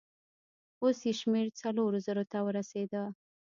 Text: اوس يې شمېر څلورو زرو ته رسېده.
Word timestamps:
اوس 0.83 0.99
يې 1.07 1.13
شمېر 1.19 1.45
څلورو 1.61 1.97
زرو 2.05 2.23
ته 2.31 2.37
رسېده. 2.57 3.03